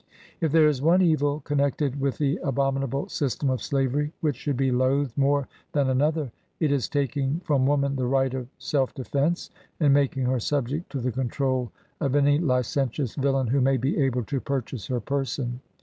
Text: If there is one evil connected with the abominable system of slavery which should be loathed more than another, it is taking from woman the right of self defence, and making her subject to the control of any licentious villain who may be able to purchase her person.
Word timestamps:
If 0.39 0.51
there 0.51 0.67
is 0.67 0.81
one 0.81 1.03
evil 1.03 1.41
connected 1.41 2.01
with 2.01 2.17
the 2.17 2.37
abominable 2.43 3.07
system 3.07 3.51
of 3.51 3.61
slavery 3.61 4.11
which 4.19 4.35
should 4.35 4.57
be 4.57 4.71
loathed 4.71 5.15
more 5.15 5.47
than 5.73 5.91
another, 5.91 6.31
it 6.59 6.71
is 6.71 6.89
taking 6.89 7.39
from 7.41 7.67
woman 7.67 7.95
the 7.97 8.07
right 8.07 8.33
of 8.33 8.47
self 8.57 8.95
defence, 8.95 9.51
and 9.79 9.93
making 9.93 10.25
her 10.25 10.39
subject 10.39 10.91
to 10.93 10.99
the 10.99 11.11
control 11.11 11.71
of 11.99 12.15
any 12.15 12.39
licentious 12.39 13.13
villain 13.13 13.45
who 13.45 13.61
may 13.61 13.77
be 13.77 13.95
able 13.99 14.23
to 14.23 14.41
purchase 14.41 14.87
her 14.87 14.99
person. 14.99 15.59